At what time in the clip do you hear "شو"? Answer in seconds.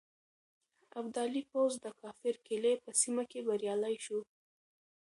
4.05-4.19